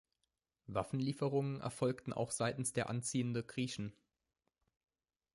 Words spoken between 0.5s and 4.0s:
Waffenlieferungen erfolgten auch seitens der anziehende Griechen.